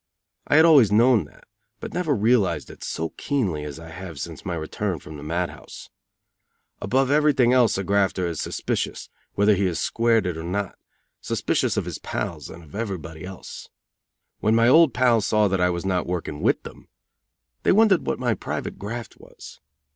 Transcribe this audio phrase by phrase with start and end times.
[0.47, 1.47] I had always known that,
[1.79, 5.51] but never realized it so keenly as I have since my return from the mad
[5.51, 5.91] house.
[6.81, 10.75] Above everything else a grafter is suspicious, whether he has squared it or not
[11.21, 13.69] suspicious of his pals and of everybody else.
[14.39, 16.87] When my old pals saw that I was not working with them,
[17.61, 19.59] they wondered what my private graft was.